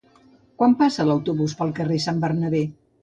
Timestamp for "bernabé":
2.25-2.65